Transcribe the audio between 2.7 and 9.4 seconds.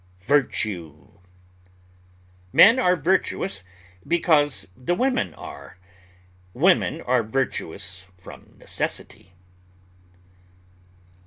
are virtuous because the women are; women are virtuous from necessity.